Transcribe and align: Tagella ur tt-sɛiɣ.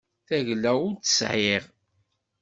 Tagella 0.27 0.71
ur 0.85 0.93
tt-sɛiɣ. 0.95 1.63